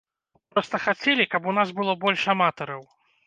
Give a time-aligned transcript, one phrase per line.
[0.55, 2.81] Проста хацелі, каб у нас было больш аматараў.